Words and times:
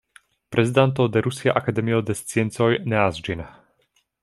Prezidanto 0.53 1.07
de 1.13 1.19
Rusia 1.27 1.51
Akademio 1.61 2.01
de 2.09 2.17
Sciencoj 2.21 2.73
neas 2.95 3.23
ĝin. 3.29 3.47